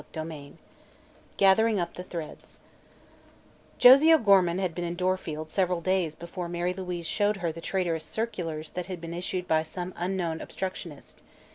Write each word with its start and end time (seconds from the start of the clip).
CHAPTER 0.11 0.31
IX 0.33 0.55
GATHERING 1.37 1.79
UP 1.79 1.93
THE 1.93 2.01
THREADS 2.01 2.59
Josie 3.77 4.11
O'Gorman 4.11 4.57
had 4.57 4.73
been 4.73 4.83
in 4.83 4.95
Dorfield 4.95 5.51
several 5.51 5.79
days 5.79 6.15
before 6.15 6.49
Mary 6.49 6.73
Louise 6.73 7.05
showed 7.05 7.37
her 7.37 7.51
the 7.51 7.61
traitorous 7.61 8.03
circulars 8.03 8.71
that 8.71 8.87
had 8.87 8.99
been 8.99 9.13
issued 9.13 9.47
by 9.47 9.61
some 9.61 9.93
unknown 9.95 10.41
obstructionist. 10.41 11.21